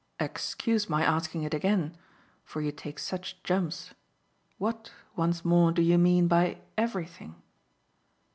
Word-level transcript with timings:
"Excuse 0.19 0.89
my 0.89 1.03
asking 1.05 1.43
it 1.43 1.53
again 1.53 1.95
for 2.43 2.59
you 2.59 2.71
take 2.71 2.97
such 2.97 3.43
jumps: 3.43 3.93
what, 4.57 4.91
once 5.15 5.45
more, 5.45 5.71
do 5.71 5.83
you 5.83 5.99
mean 5.99 6.27
by 6.27 6.57
everything?" 6.75 7.35